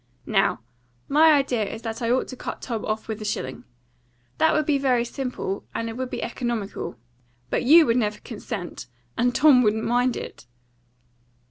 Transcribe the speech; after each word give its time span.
Now, 0.25 0.61
my 1.07 1.31
idea 1.31 1.63
is 1.63 1.83
that 1.83 2.01
I 2.01 2.09
ought 2.09 2.27
to 2.29 2.35
cut 2.35 2.63
Tom 2.63 2.83
off 2.85 3.07
with 3.07 3.21
a 3.21 3.23
shilling. 3.23 3.65
That 4.39 4.51
would 4.51 4.65
be 4.65 4.79
very 4.79 5.05
simple, 5.05 5.63
and 5.75 5.87
it 5.89 5.95
would 5.95 6.09
be 6.09 6.23
economical. 6.23 6.97
But 7.51 7.65
you 7.65 7.85
would 7.85 7.97
never 7.97 8.17
consent, 8.21 8.87
and 9.15 9.35
Tom 9.35 9.61
wouldn't 9.61 9.85
mind 9.85 10.17
it." 10.17 10.47